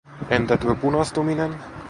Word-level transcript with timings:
Entä 0.37 0.57
tuo 0.57 0.75
punastuminen? 0.75 1.55